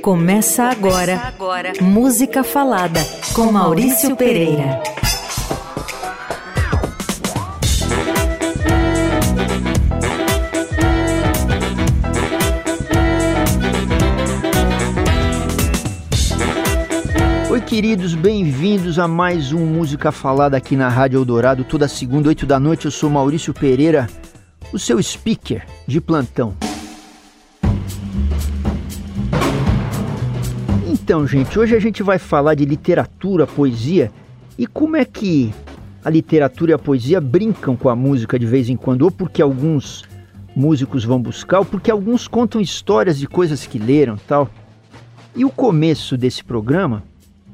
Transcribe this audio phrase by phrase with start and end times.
[0.00, 1.72] Começa agora, Começa agora.
[1.80, 3.00] Música Falada
[3.34, 4.82] com Maurício Pereira.
[17.50, 22.44] Oi, queridos, bem-vindos a mais um Música Falada aqui na Rádio Eldorado, toda segunda, oito
[22.46, 22.86] da noite.
[22.86, 24.08] Eu sou Maurício Pereira,
[24.72, 26.56] o seu speaker de plantão.
[31.04, 34.08] Então, gente, hoje a gente vai falar de literatura, poesia
[34.56, 35.52] e como é que
[36.04, 39.42] a literatura e a poesia brincam com a música de vez em quando, ou porque
[39.42, 40.04] alguns
[40.54, 44.48] músicos vão buscar, ou porque alguns contam histórias de coisas que leram, tal.
[45.34, 47.02] E o começo desse programa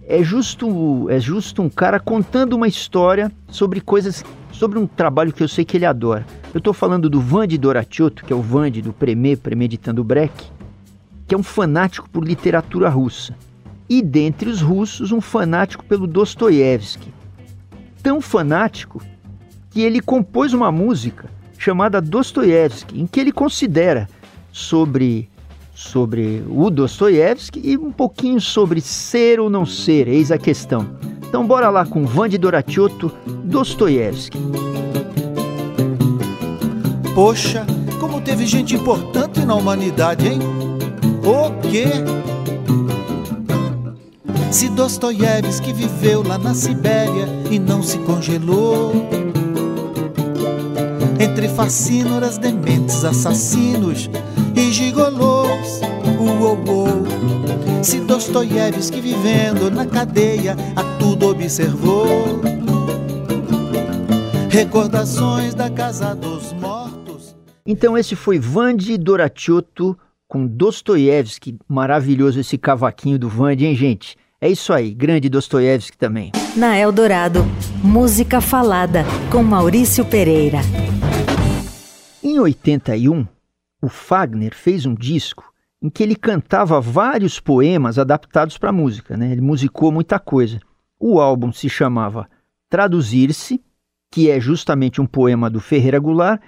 [0.06, 5.42] é justo é justo um cara contando uma história sobre coisas sobre um trabalho que
[5.42, 6.26] eu sei que ele adora.
[6.52, 10.34] Eu estou falando do Vande Doratiotto, que é o Vande do Premê, Premeditando Breck,
[11.26, 13.47] que é um fanático por literatura russa
[13.88, 17.12] e dentre os russos um fanático pelo Dostoiévski.
[18.02, 19.02] Tão fanático
[19.70, 24.08] que ele compôs uma música chamada Dostoiévski, em que ele considera
[24.52, 25.28] sobre
[25.74, 30.98] sobre o Dostoiévski e um pouquinho sobre ser ou não ser, eis a questão.
[31.28, 33.12] Então bora lá com Vande Doratiotto,
[33.44, 34.38] Dostoiévski.
[37.14, 37.64] Poxa,
[38.00, 40.40] como teve gente importante na humanidade, hein?
[41.22, 41.86] O quê?
[44.50, 48.92] Se Dostoiévski viveu lá na Sibéria e não se congelou.
[51.20, 54.08] Entre fascínoras, dementes, assassinos
[54.56, 55.80] e gigolôs,
[56.18, 57.82] uou, uou.
[57.82, 62.40] Se Dostoiévski vivendo na cadeia a tudo observou.
[64.48, 67.36] Recordações da casa dos mortos.
[67.66, 69.96] Então esse foi Vande Doratiotto
[70.26, 71.58] com Dostoiévski.
[71.68, 74.16] Maravilhoso esse cavaquinho do Vande, hein, gente?
[74.40, 76.30] É isso aí, grande Dostoiévski também.
[76.56, 77.40] Na Eldorado,
[77.82, 80.58] música falada com Maurício Pereira.
[82.22, 83.26] Em 81,
[83.82, 85.52] o Fagner fez um disco
[85.82, 89.32] em que ele cantava vários poemas adaptados para música, né?
[89.32, 90.60] Ele musicou muita coisa.
[91.00, 92.28] O álbum se chamava
[92.70, 93.60] Traduzir-se,
[94.08, 96.40] que é justamente um poema do Ferreira Goulart,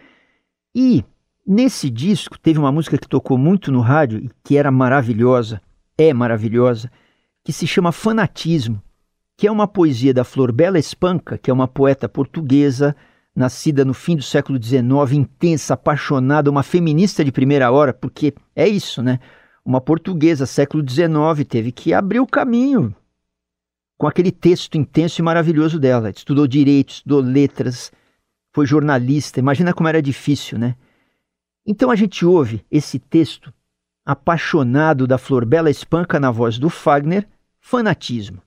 [0.73, 1.05] e
[1.45, 5.61] nesse disco teve uma música que tocou muito no rádio e que era maravilhosa,
[5.99, 6.89] é maravilhosa,
[7.51, 8.81] que se chama Fanatismo,
[9.37, 12.95] que é uma poesia da Flor Bela Espanca, que é uma poeta portuguesa,
[13.35, 14.85] nascida no fim do século XIX,
[15.15, 19.19] intensa, apaixonada, uma feminista de primeira hora, porque é isso, né?
[19.65, 22.95] Uma portuguesa, século XIX, teve que abrir o caminho
[23.99, 26.11] com aquele texto intenso e maravilhoso dela.
[26.11, 27.91] Estudou direito, estudou letras,
[28.53, 29.41] foi jornalista.
[29.41, 30.77] Imagina como era difícil, né?
[31.67, 33.53] Então a gente ouve esse texto
[34.07, 37.27] apaixonado da Flor Bela Espanca na voz do Fagner,
[37.61, 38.43] Fanatismo.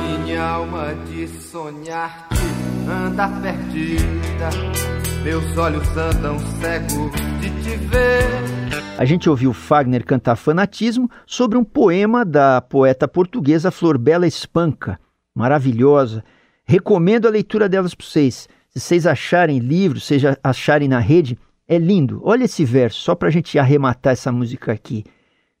[0.00, 2.37] Minha alma de sonhar
[3.18, 4.48] anda perdida,
[5.24, 6.36] meus olhos andam
[7.40, 8.22] de te ver.
[8.96, 15.00] A gente ouviu Fagner cantar Fanatismo sobre um poema da poeta portuguesa Flor Bela Espanca,
[15.34, 16.22] maravilhosa.
[16.64, 18.48] Recomendo a leitura delas para vocês.
[18.68, 21.36] Se vocês acharem livro, seja acharem na rede,
[21.66, 22.20] é lindo.
[22.22, 25.04] Olha esse verso, só para a gente arrematar essa música aqui.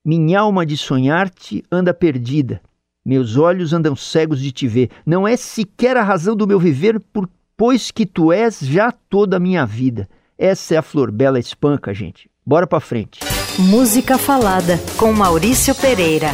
[0.04, 2.60] Minha alma de sonhar-te anda perdida,
[3.04, 4.90] meus olhos andam cegos de te ver.
[5.04, 9.36] Não é sequer a razão do meu viver, por, pois que tu és já toda
[9.36, 10.08] a minha vida.
[10.38, 12.30] Essa é a Flor Bela Espanca, gente.
[12.46, 13.18] Bora pra frente.
[13.58, 16.28] Música Falada com Maurício Pereira.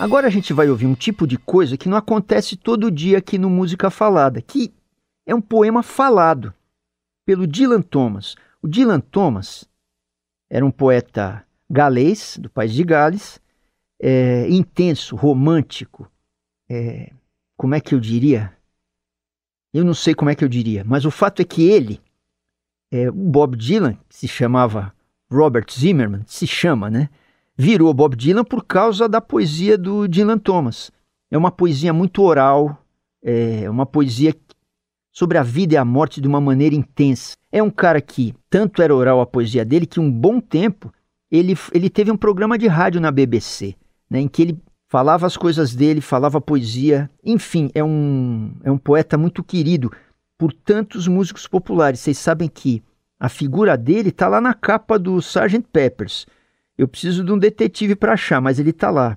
[0.00, 3.38] Agora a gente vai ouvir um tipo de coisa que não acontece todo dia aqui
[3.38, 4.74] no Música Falada, que
[5.24, 6.52] é um poema falado
[7.24, 8.34] pelo Dylan Thomas.
[8.60, 9.64] O Dylan Thomas
[10.50, 13.40] era um poeta galês, do país de Gales,
[14.02, 16.10] é, intenso, romântico,
[16.68, 17.12] é,
[17.56, 18.52] como é que eu diria?
[19.72, 22.00] Eu não sei como é que eu diria, mas o fato é que ele,
[22.90, 24.92] é, o Bob Dylan, que se chamava
[25.30, 27.08] Robert Zimmerman, se chama, né?
[27.56, 30.90] Virou Bob Dylan por causa da poesia do Dylan Thomas.
[31.30, 32.84] É uma poesia muito oral,
[33.22, 34.34] é uma poesia
[35.12, 37.36] sobre a vida e a morte de uma maneira intensa.
[37.52, 40.92] É um cara que tanto era oral a poesia dele que um bom tempo
[41.30, 43.76] ele, ele teve um programa de rádio na BBC,
[44.08, 44.58] né, em que ele
[44.90, 49.92] falava as coisas dele, falava poesia, enfim, é um, é um poeta muito querido
[50.36, 52.00] por tantos músicos populares.
[52.00, 52.82] Vocês sabem que
[53.18, 55.64] a figura dele está lá na capa do Sgt.
[55.72, 56.26] Peppers.
[56.76, 59.16] Eu preciso de um detetive para achar, mas ele está lá.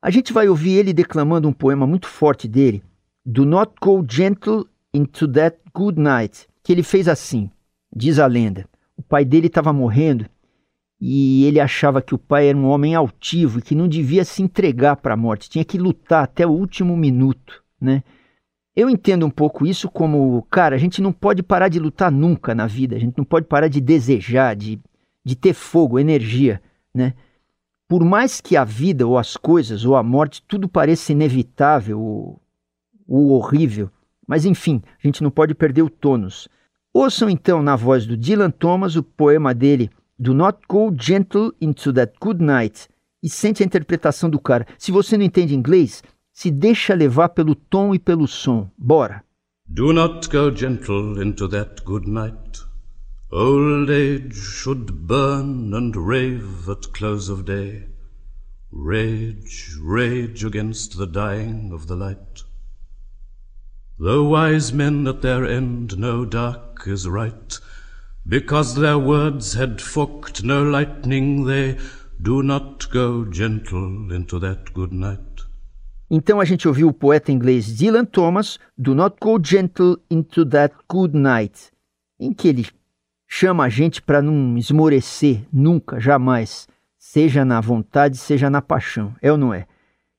[0.00, 2.80] A gente vai ouvir ele declamando um poema muito forte dele,
[3.26, 4.64] Do Not Go Gentle
[4.94, 7.50] into That Good Night, que ele fez assim,
[7.94, 8.64] diz a lenda.
[8.96, 10.26] O pai dele estava morrendo
[11.00, 14.42] e ele achava que o pai era um homem altivo e que não devia se
[14.42, 18.02] entregar para a morte, tinha que lutar até o último minuto, né?
[18.76, 22.54] Eu entendo um pouco isso como, cara, a gente não pode parar de lutar nunca
[22.54, 24.78] na vida, a gente não pode parar de desejar, de,
[25.24, 26.62] de ter fogo, energia,
[26.94, 27.14] né?
[27.88, 32.40] Por mais que a vida ou as coisas ou a morte tudo pareça inevitável ou,
[33.08, 33.90] ou horrível,
[34.26, 36.46] mas enfim, a gente não pode perder o tônus.
[36.92, 39.90] Ouçam então na voz do Dylan Thomas o poema dele
[40.22, 42.90] Do Not Go Gentle into That Good Night
[43.22, 44.66] e sente a interpretação do cara.
[44.76, 48.70] Se você não entende inglês, se deixa levar pelo tom e pelo som.
[48.76, 49.24] Bora!
[49.66, 52.60] Do not go gentle into that good night.
[53.32, 57.88] Old age should burn and rave at close of day.
[58.70, 62.44] Rage, rage against the dying of the light.
[63.98, 67.58] Though wise men at their end know dark is right,
[68.26, 71.76] because their words had forked no lightning, they
[72.20, 75.30] do not go gentle into that good night.
[76.10, 80.74] Então a gente ouviu o poeta inglês Dylan Thomas do Not Go Gentle into That
[80.88, 81.70] Good Night,
[82.18, 82.66] em que ele
[83.28, 86.66] chama a gente para não esmorecer nunca, jamais,
[86.98, 89.14] seja na vontade, seja na paixão.
[89.22, 89.68] É ou não é?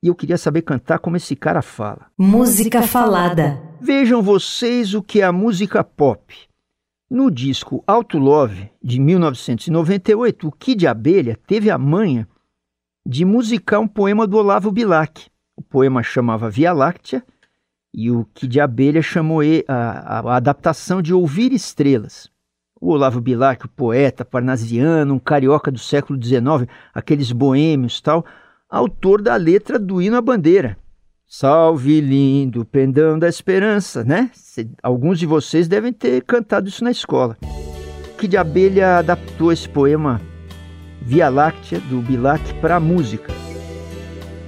[0.02, 2.08] E eu queria saber cantar como esse cara fala.
[2.18, 3.62] Música falada.
[3.82, 6.34] Vejam vocês o que é a música pop.
[7.14, 12.26] No disco Auto Love, de 1998, o Kid Abelha teve a manha
[13.06, 15.28] de musicar um poema do Olavo Bilac.
[15.54, 17.22] O poema chamava Via Láctea
[17.94, 22.32] e o de abelha chamou a, a, a adaptação de Ouvir Estrelas.
[22.80, 28.26] O Olavo Bilac, o poeta parnasiano, um carioca do século XIX, aqueles boêmios tal,
[28.70, 30.78] autor da letra do hino à bandeira.
[31.34, 34.30] Salve lindo pendão da esperança, né?
[34.84, 37.38] Alguns de vocês devem ter cantado isso na escola.
[38.18, 40.20] Que de abelha adaptou esse poema
[41.02, 43.32] Via Láctea do Bilac para a música.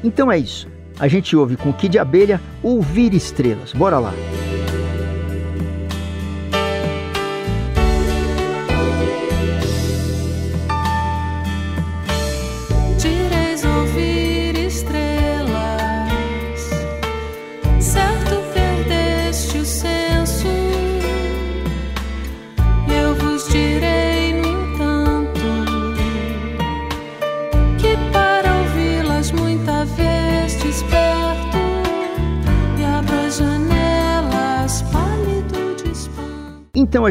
[0.03, 0.67] Então é isso.
[0.99, 3.71] A gente ouve com Kid Abelha Ouvir Estrelas.
[3.71, 4.13] Bora lá.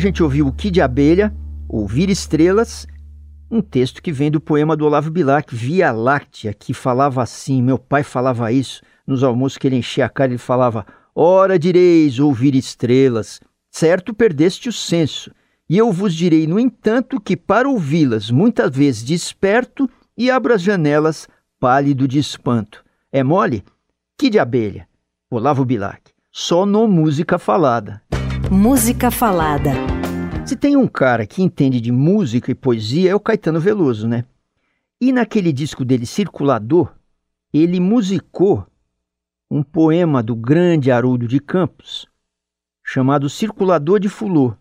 [0.02, 1.32] Gente ouviu o Kid Abelha,
[1.68, 2.88] Ouvir Estrelas,
[3.48, 7.78] um texto que vem do poema do Olavo Bilac, Via Láctea, que falava assim, meu
[7.78, 10.84] pai falava isso, nos almoços que ele enchia a cara, ele falava,
[11.14, 13.40] Ora direis ouvir estrelas,
[13.70, 15.30] certo perdeste o senso,
[15.70, 19.88] e eu vos direi, no entanto, que para ouvi-las, muitas vezes desperto
[20.18, 21.28] e abro as janelas,
[21.60, 22.84] pálido de espanto.
[23.12, 23.62] É mole?
[24.18, 24.88] Que de abelha?
[25.30, 26.10] Olavo Bilac.
[26.32, 28.02] Só no música falada.
[28.50, 29.70] Música falada.
[30.46, 34.24] Se tem um cara que entende de música e poesia é o Caetano Veloso, né?
[35.00, 36.94] E naquele disco dele, Circulador,
[37.52, 38.66] ele musicou
[39.50, 42.06] um poema do grande Haroldo de Campos,
[42.84, 44.54] chamado Circulador de Fulô.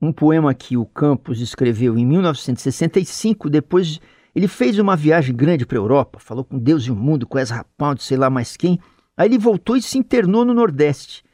[0.00, 4.00] Um poema que o Campos escreveu em 1965, depois
[4.34, 7.38] ele fez uma viagem grande para a Europa, falou com Deus e o mundo, com
[7.38, 8.78] Ezra Pound, sei lá mais quem.
[9.16, 11.24] Aí ele voltou e se internou no Nordeste.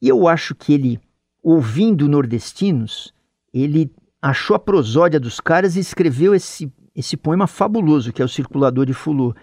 [0.00, 1.00] E eu acho que ele
[1.44, 3.12] ouvindo nordestinos,
[3.52, 8.28] ele achou a prosódia dos caras e escreveu esse, esse poema fabuloso que é o
[8.28, 9.34] Circulador de Fulô.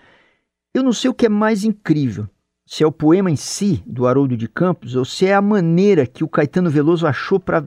[0.74, 2.28] Eu não sei o que é mais incrível,
[2.66, 6.08] se é o poema em si, do Haroldo de Campos, ou se é a maneira
[6.08, 7.64] que o Caetano Veloso achou para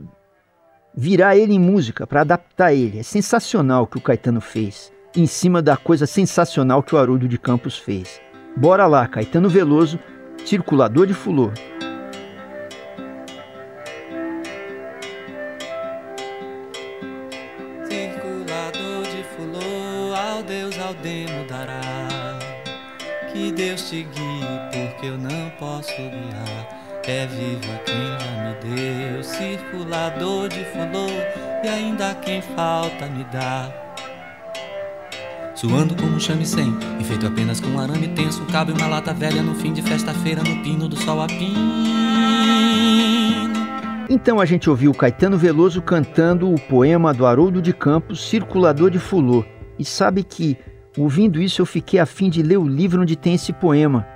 [0.97, 2.99] virar ele em música, para adaptar ele.
[2.99, 7.29] É sensacional o que o Caetano fez, em cima da coisa sensacional que o Haroldo
[7.29, 8.21] de Campos fez.
[8.57, 9.99] Bora lá, Caetano Veloso,
[10.45, 11.53] Circulador de Fulô.
[23.85, 27.03] Deus te guie, porque eu não posso guiar.
[27.07, 31.07] É viva quem já me deu, circulador de fulô,
[31.63, 33.71] e ainda quem falta me dá.
[35.55, 38.87] Suando como um chame-sem, e feito apenas com um arame tenso, um cabo e uma
[38.87, 41.85] lata velha no fim de festa-feira no pino do sol a pino.
[44.09, 48.99] Então a gente ouviu Caetano Veloso cantando o poema do Haroldo de Campos, Circulador de
[48.99, 49.45] Fulô.
[49.79, 50.57] E sabe que,
[50.97, 54.07] ouvindo isso, eu fiquei a fim de ler o livro onde tem esse poema,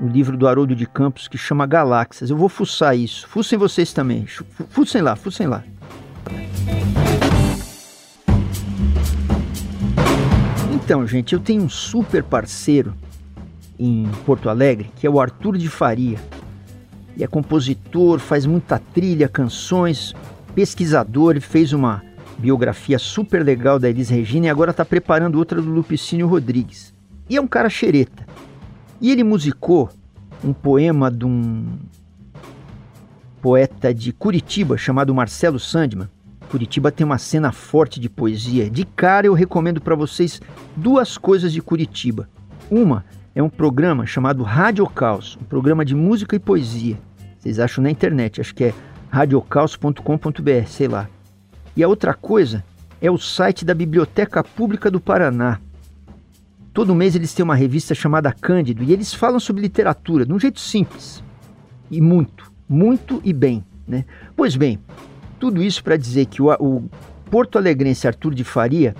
[0.00, 2.30] o livro do Haroldo de Campos, que chama Galáxias.
[2.30, 3.28] Eu vou fuçar isso.
[3.28, 4.26] Fuçem vocês também.
[4.70, 5.62] Fuçem lá, fuçem lá.
[10.72, 12.94] Então, gente, eu tenho um super parceiro
[13.78, 16.18] em Porto Alegre, que é o Arthur de Faria.
[17.14, 20.14] Ele é compositor, faz muita trilha, canções,
[20.54, 22.02] pesquisador, ele fez uma
[22.40, 26.94] biografia super legal da Elis Regina e agora está preparando outra do Lupicínio Rodrigues.
[27.28, 28.26] E é um cara xereta.
[29.00, 29.90] E ele musicou
[30.42, 31.64] um poema de um
[33.40, 36.08] poeta de Curitiba chamado Marcelo Sandman
[36.50, 38.68] Curitiba tem uma cena forte de poesia.
[38.68, 40.42] De cara eu recomendo para vocês
[40.76, 42.28] duas coisas de Curitiba.
[42.68, 43.04] Uma
[43.36, 46.98] é um programa chamado Rádio Caos, um programa de música e poesia.
[47.38, 48.74] Vocês acham na internet, acho que é
[49.10, 51.08] radiocaos.com.br, sei lá.
[51.76, 52.64] E a outra coisa
[53.00, 55.58] é o site da Biblioteca Pública do Paraná.
[56.72, 60.38] Todo mês eles têm uma revista chamada Cândido e eles falam sobre literatura de um
[60.38, 61.22] jeito simples
[61.90, 63.64] e muito, muito e bem.
[63.86, 64.04] Né?
[64.36, 64.78] Pois bem,
[65.38, 66.88] tudo isso para dizer que o, o
[67.30, 68.94] porto alegrense Arthur de Faria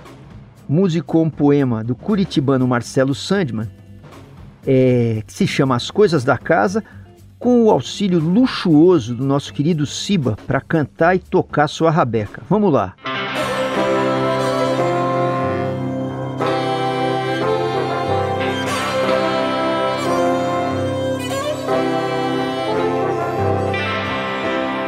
[0.67, 3.69] musicou um poema do curitibano Marcelo Sandman,
[4.65, 6.83] é, que se chama As Coisas da Casa,
[7.41, 12.43] com o auxílio luxuoso do nosso querido Siba para cantar e tocar sua rabeca.
[12.47, 12.93] Vamos lá!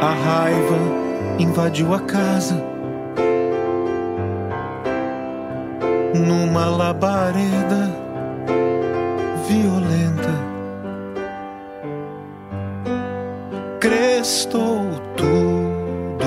[0.00, 0.76] A raiva
[1.40, 2.54] invadiu a casa.
[6.14, 7.93] Numa labareda
[13.84, 16.24] crestou tudo.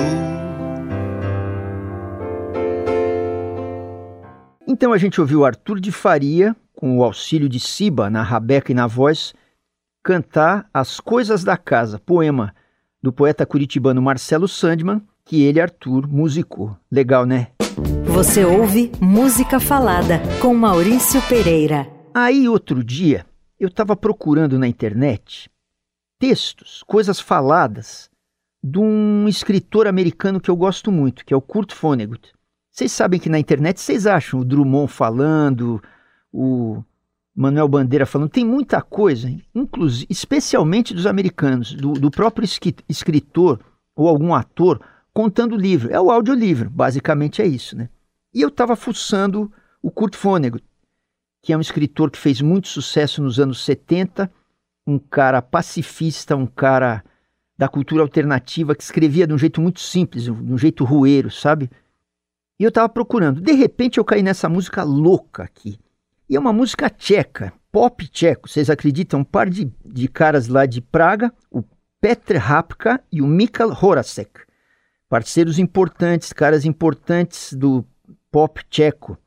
[4.64, 8.74] Então a gente ouviu Arthur de Faria, com o auxílio de Siba na rabeca e
[8.76, 9.34] na voz,
[10.04, 12.54] cantar As Coisas da Casa, poema
[13.02, 16.76] do poeta curitibano Marcelo Sandman, que ele, Arthur, musicou.
[16.88, 17.48] Legal, né?
[18.04, 21.88] Você ouve Música Falada com Maurício Pereira.
[22.14, 23.26] Aí, outro dia,
[23.58, 25.50] eu estava procurando na internet
[26.18, 28.10] textos, coisas faladas,
[28.62, 32.32] de um escritor americano que eu gosto muito, que é o Kurt Vonnegut.
[32.70, 35.82] Vocês sabem que na internet vocês acham o Drummond falando,
[36.32, 36.82] o
[37.34, 42.48] Manuel Bandeira falando, tem muita coisa, inclusive, especialmente dos americanos, do, do próprio
[42.88, 43.60] escritor
[43.94, 44.80] ou algum ator
[45.12, 45.92] contando o livro.
[45.92, 47.88] É o audiolivro, basicamente é isso, né?
[48.34, 50.64] E eu estava fuçando o Kurt Vonnegut,
[51.42, 54.30] que é um escritor que fez muito sucesso nos anos 70,
[54.88, 57.04] um cara pacifista, um cara
[57.58, 61.70] da cultura alternativa, que escrevia de um jeito muito simples, de um jeito rueiro, sabe?
[62.58, 63.40] E eu estava procurando.
[63.40, 65.78] De repente eu caí nessa música louca aqui.
[66.28, 68.48] E é uma música tcheca, pop tcheco.
[68.48, 69.20] Vocês acreditam?
[69.20, 71.62] Um par de, de caras lá de Praga, o
[72.00, 74.40] Petr Rapka e o Mikal Horacek.
[75.08, 77.84] Parceiros importantes, caras importantes do
[78.30, 79.18] pop tcheco.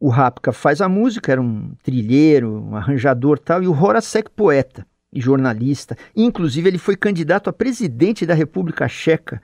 [0.00, 4.86] O Rapka faz a música, era um trilheiro, um arranjador tal, e o Horacek poeta
[5.14, 5.96] e jornalista.
[6.14, 9.40] Inclusive ele foi candidato a presidente da República Checa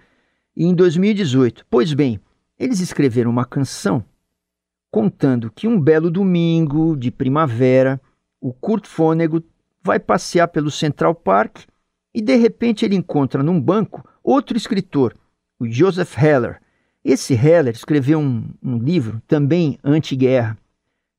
[0.57, 1.65] em 2018.
[1.71, 2.21] Pois bem,
[2.59, 4.05] eles escreveram uma canção
[4.91, 8.01] contando que um belo domingo de primavera,
[8.41, 9.47] o Kurt Vonnegut
[9.83, 11.61] vai passear pelo Central Park
[12.13, 15.15] e de repente ele encontra num banco outro escritor,
[15.59, 16.61] o Joseph Heller.
[17.05, 20.59] Esse Heller escreveu um, um livro também anti-guerra,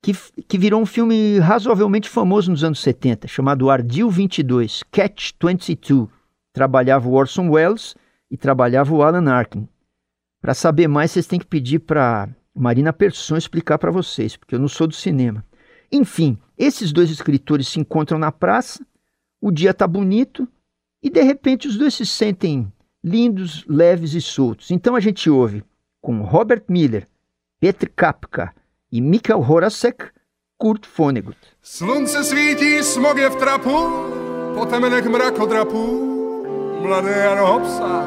[0.01, 0.13] que,
[0.47, 6.07] que virou um filme razoavelmente famoso nos anos 70, chamado Ardil 22, Catch 22.
[6.51, 7.95] Trabalhava o Orson Welles
[8.29, 9.67] e trabalhava o Alan Arkin.
[10.41, 14.59] Para saber mais, vocês têm que pedir para Marina Persson explicar para vocês, porque eu
[14.59, 15.45] não sou do cinema.
[15.91, 18.85] Enfim, esses dois escritores se encontram na praça,
[19.39, 20.47] o dia está bonito
[21.03, 22.71] e de repente os dois se sentem
[23.03, 24.71] lindos, leves e soltos.
[24.71, 25.63] Então a gente ouve
[26.01, 27.07] com Robert Miller,
[27.59, 28.53] Petr Kapka
[28.91, 30.13] e Mikhail Horacek,
[30.57, 31.35] Kurt Vonnegut.
[31.63, 33.77] Slunce svítí, smog je v trapu,
[34.55, 35.83] potemenek mrakodrapu,
[36.81, 38.03] mladé jaro hopsá,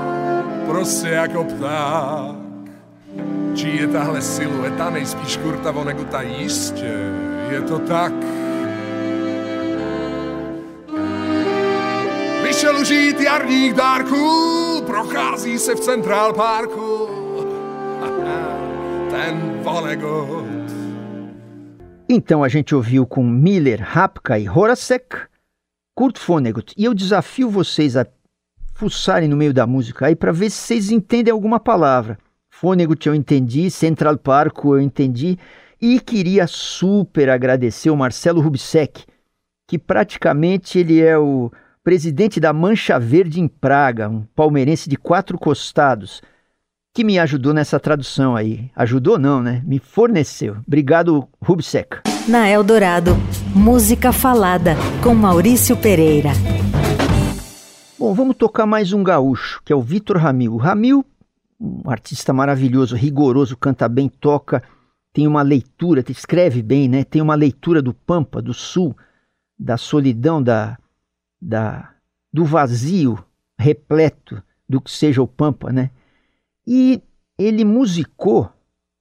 [0.66, 2.34] prostě jako pták.
[3.54, 6.22] Či je tahle silueta nejspíš Kurta Voneguta?
[6.22, 6.94] Jistě,
[7.50, 8.12] je to tak.
[12.42, 17.08] Vyšel užít jarních dárků, prochází se v Central Parku.
[19.10, 20.63] Ten Vonnegut.
[22.14, 25.16] Então a gente ouviu com Miller, Rapka e Horacek,
[25.96, 26.72] Kurt Vonnegut.
[26.76, 28.06] E eu desafio vocês a
[28.72, 32.16] fuçarem no meio da música aí para ver se vocês entendem alguma palavra.
[32.62, 35.36] Vonnegut eu entendi, Central Park eu entendi
[35.80, 39.04] e queria super agradecer o Marcelo Rubsek,
[39.66, 41.50] que praticamente ele é o
[41.82, 46.22] presidente da Mancha Verde em Praga, um palmeirense de quatro costados,
[46.94, 48.70] que me ajudou nessa tradução aí.
[48.76, 49.60] Ajudou não, né?
[49.66, 50.58] Me forneceu.
[50.64, 51.98] Obrigado, Rubsek.
[52.28, 53.16] Na Eldorado,
[53.52, 56.30] música falada com Maurício Pereira.
[57.98, 60.56] Bom, vamos tocar mais um gaúcho, que é o Vitor Ramil.
[60.56, 61.04] Ramil,
[61.60, 64.62] um artista maravilhoso, rigoroso, canta bem, toca,
[65.12, 67.02] tem uma leitura, escreve bem, né?
[67.02, 68.96] Tem uma leitura do Pampa, do Sul,
[69.58, 70.78] da solidão, da,
[71.42, 71.90] da,
[72.32, 73.18] do vazio
[73.58, 75.90] repleto do que seja o Pampa, né?
[76.66, 77.02] E
[77.38, 78.50] ele musicou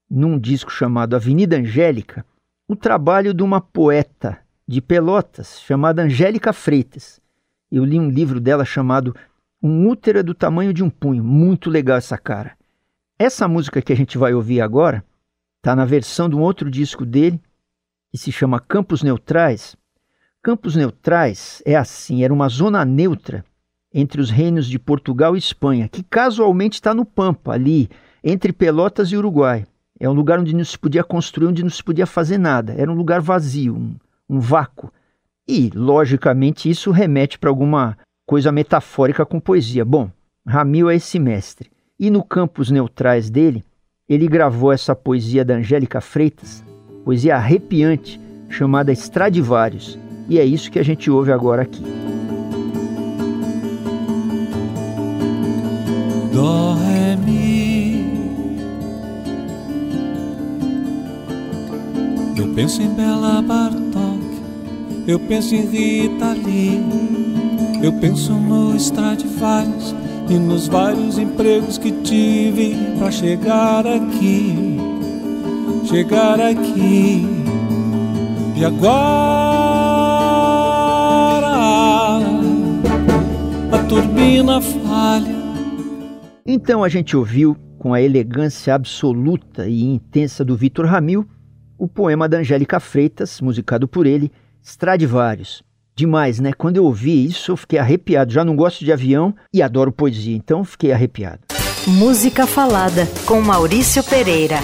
[0.10, 2.26] num disco chamado Avenida Angélica
[2.68, 7.22] o trabalho de uma poeta de Pelotas chamada Angélica Freitas.
[7.72, 9.16] Eu li um livro dela chamado
[9.62, 11.24] Um útero é do tamanho de um punho.
[11.24, 12.58] Muito legal essa cara.
[13.18, 15.04] Essa música que a gente vai ouvir agora
[15.58, 17.42] está na versão de um outro disco dele
[18.12, 19.76] que se chama Campos Neutrais
[20.44, 23.46] Campos Neutrais é assim, era uma zona neutra
[23.94, 27.90] entre os reinos de Portugal e Espanha, que casualmente está no Pampa, ali,
[28.24, 29.66] entre Pelotas e Uruguai.
[30.00, 32.74] É um lugar onde não se podia construir, onde não se podia fazer nada.
[32.78, 33.96] Era um lugar vazio, um,
[34.30, 34.92] um vácuo.
[35.48, 39.86] E, logicamente, isso remete para alguma coisa metafórica com poesia.
[39.86, 40.10] Bom,
[40.46, 41.70] Ramil é esse mestre.
[42.00, 43.64] E no Campos Neutrais dele,
[44.10, 46.64] ele gravou essa poesia da Angélica Freitas,
[47.06, 48.20] poesia arrepiante,
[48.50, 49.98] chamada Estradivarius
[50.28, 51.84] e é isso que a gente ouve agora aqui.
[56.34, 58.04] Dó, ré, mi.
[62.36, 64.20] Eu penso em Bela Bartok,
[65.08, 66.84] eu penso em Rita Lee,
[67.84, 69.94] eu penso no Stradivarius
[70.28, 74.80] e nos vários empregos que tive para chegar aqui,
[75.88, 77.28] chegar aqui.
[78.56, 79.54] E agora
[83.94, 85.33] turbina falha.
[86.56, 91.28] Então a gente ouviu, com a elegância absoluta e intensa do Vitor Ramil,
[91.80, 95.64] o poema da Angélica Freitas, musicado por ele, Stradivarius.
[95.96, 96.54] Demais, né?
[96.54, 98.32] Quando eu ouvi isso, eu fiquei arrepiado.
[98.32, 101.40] Já não gosto de avião e adoro poesia, então fiquei arrepiado.
[101.88, 104.58] Música Falada, com Maurício Pereira.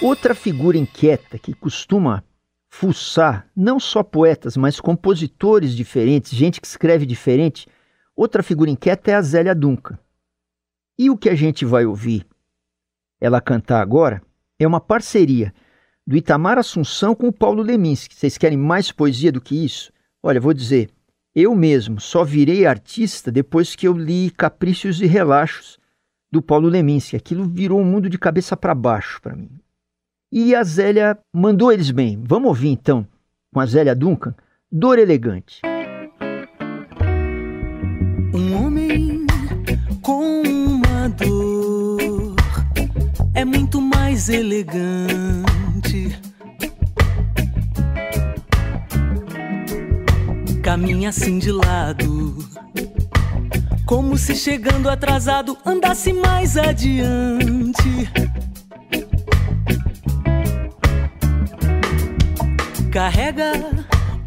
[0.00, 2.22] Outra figura inquieta que costuma
[2.70, 7.66] fuçar não só poetas, mas compositores diferentes, gente que escreve diferente.
[8.14, 9.98] Outra figura inquieta é a Zélia Duncan.
[10.98, 12.26] E o que a gente vai ouvir
[13.20, 14.22] ela cantar agora
[14.58, 15.52] é uma parceria
[16.06, 18.14] do Itamar Assunção com o Paulo Leminski.
[18.14, 19.92] Vocês querem mais poesia do que isso?
[20.22, 20.90] Olha, vou dizer,
[21.34, 25.78] eu mesmo só virei artista depois que eu li Caprichos e Relaxos
[26.30, 27.16] do Paulo Leminski.
[27.16, 29.50] Aquilo virou um mundo de cabeça para baixo para mim.
[30.30, 32.22] E a Zélia mandou eles bem.
[32.22, 33.06] Vamos ouvir então,
[33.52, 34.34] com a Zélia Duncan,
[34.70, 35.60] Dor Elegante.
[44.24, 46.18] Mais elegante.
[50.62, 52.38] Caminha assim de lado,
[53.84, 57.84] como se chegando atrasado andasse mais adiante.
[62.90, 63.52] carrega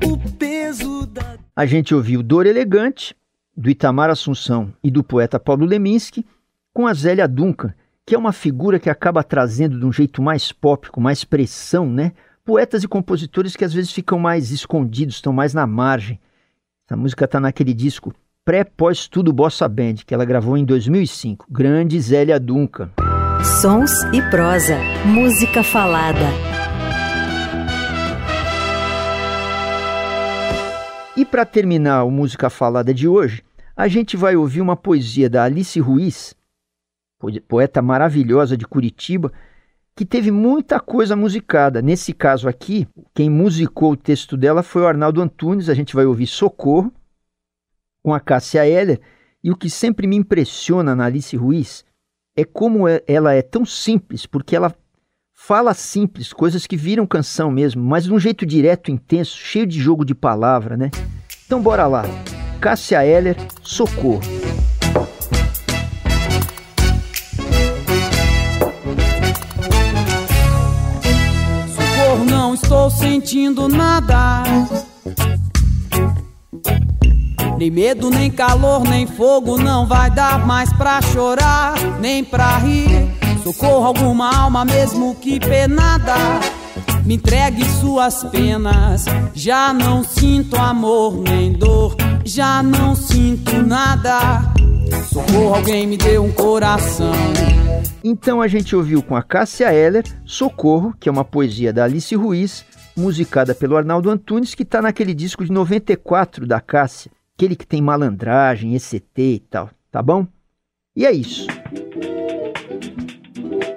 [0.05, 1.37] o peso da.
[1.55, 3.15] A gente ouviu Dor Elegante,
[3.55, 6.25] do Itamar Assunção e do poeta Paulo Leminski,
[6.73, 7.73] com a Zélia Duncan,
[8.07, 11.89] que é uma figura que acaba trazendo de um jeito mais pop, com mais pressão,
[11.89, 12.13] né?
[12.45, 16.17] Poetas e compositores que às vezes ficam mais escondidos, estão mais na margem.
[16.85, 18.13] Essa música está naquele disco
[18.45, 21.47] pré-pós-tudo Bossa Band, que ela gravou em 2005.
[21.49, 22.91] Grande Zélia Duncan.
[23.61, 24.77] Sons e prosa.
[25.05, 26.27] Música falada.
[31.17, 33.43] E para terminar o Música Falada de hoje,
[33.75, 36.33] a gente vai ouvir uma poesia da Alice Ruiz,
[37.47, 39.31] poeta maravilhosa de Curitiba,
[39.95, 41.81] que teve muita coisa musicada.
[41.81, 45.69] Nesse caso aqui, quem musicou o texto dela foi o Arnaldo Antunes.
[45.69, 46.93] A gente vai ouvir Socorro,
[48.03, 49.01] com a Cássia Heller.
[49.43, 51.83] E o que sempre me impressiona na Alice Ruiz
[52.35, 54.73] é como é, ela é tão simples, porque ela
[55.33, 59.79] fala simples, coisas que viram canção mesmo, mas de um jeito direto, intenso, cheio de
[59.79, 60.91] jogo de palavra, né?
[61.45, 62.03] Então bora lá.
[62.59, 64.21] Cássia Heller, Socorro.
[72.87, 74.43] Não sentindo nada.
[77.57, 82.89] Nem medo, nem calor, nem fogo, não vai dar mais pra chorar, nem pra rir.
[83.43, 86.15] Socorro alguma alma, mesmo que penada.
[87.03, 89.03] Me entregue suas penas.
[89.33, 91.93] Já não sinto amor nem dor,
[92.23, 94.43] já não sinto nada.
[95.11, 97.11] Socorro, alguém me deu um coração.
[98.09, 102.15] Então a gente ouviu com a Cássia Heller Socorro, que é uma poesia da Alice
[102.15, 102.63] Ruiz,
[102.95, 107.81] musicada pelo Arnaldo Antunes, que está naquele disco de 94 da Cássia, aquele que tem
[107.81, 110.25] malandragem, ECT e tal, tá bom?
[110.95, 111.47] E é isso.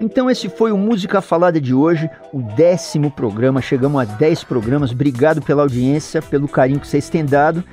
[0.00, 3.60] Então esse foi o Música Falada de hoje, o décimo programa.
[3.60, 4.92] Chegamos a 10 programas.
[4.92, 7.64] Obrigado pela audiência, pelo carinho que vocês têm dado.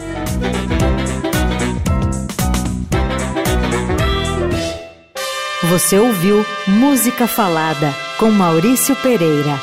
[5.68, 9.58] Você ouviu Música Falada com Maurício Pereira.